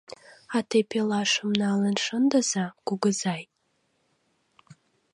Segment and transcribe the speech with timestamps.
[0.55, 3.43] —А те пелашым налын шындыза, кугызай!